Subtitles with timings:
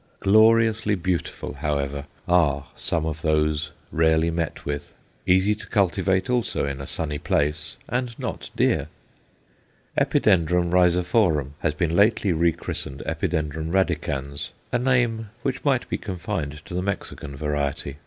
[0.19, 4.95] Gloriously beautiful, however, are some of those rarely met with;
[5.27, 8.87] easy to cultivate also, in a sunny place, and not dear.
[9.95, 10.47] Epid.
[10.71, 13.51] rhizophorum has been lately rechristened Epid.
[13.71, 17.97] radicans a name which might be confined to the Mexican variety.